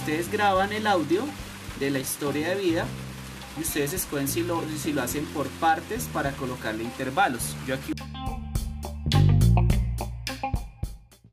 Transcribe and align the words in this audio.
ustedes 0.00 0.32
graban 0.32 0.72
el 0.72 0.86
audio 0.86 1.26
de 1.78 1.90
la 1.90 1.98
historia 1.98 2.48
de 2.48 2.54
vida 2.54 2.86
y 3.58 3.60
ustedes 3.60 3.92
escogen 3.92 4.28
si 4.28 4.42
lo, 4.42 4.62
si 4.78 4.94
lo 4.94 5.02
hacen 5.02 5.26
por 5.26 5.46
partes 5.46 6.08
para 6.10 6.32
colocarle 6.32 6.84
intervalos. 6.84 7.54
Yo 7.66 7.74
aquí 7.74 7.92